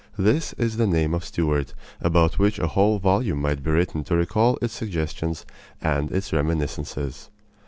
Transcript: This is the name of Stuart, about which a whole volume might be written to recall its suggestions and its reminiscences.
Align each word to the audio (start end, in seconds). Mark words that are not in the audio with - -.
This 0.17 0.53
is 0.53 0.77
the 0.77 0.87
name 0.87 1.13
of 1.13 1.23
Stuart, 1.23 1.75
about 2.01 2.39
which 2.39 2.57
a 2.57 2.65
whole 2.65 2.97
volume 2.97 3.39
might 3.39 3.61
be 3.63 3.69
written 3.69 4.03
to 4.05 4.15
recall 4.15 4.57
its 4.59 4.73
suggestions 4.73 5.45
and 5.79 6.11
its 6.11 6.33
reminiscences. 6.33 7.29